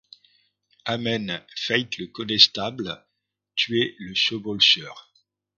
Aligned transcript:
Amen, 0.87 1.45
feit 1.55 1.99
le 1.99 2.07
connestable, 2.07 3.05
tuez 3.55 3.95
le 3.99 4.15
chevaulcheur. 4.15 5.11